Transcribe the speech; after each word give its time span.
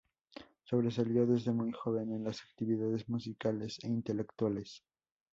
Sobresalió 0.63 1.27
desde 1.27 1.51
muy 1.51 1.71
joven 1.73 2.11
en 2.11 2.23
las 2.23 2.41
actividades 2.41 3.07
musicales 3.07 3.77
e 3.83 3.87
intelectuales. 3.87 4.83